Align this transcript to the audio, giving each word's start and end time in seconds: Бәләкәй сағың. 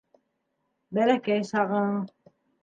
Бәләкәй 0.99 1.45
сағың. 1.51 1.95